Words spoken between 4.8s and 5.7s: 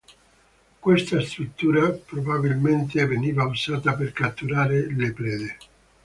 le prede.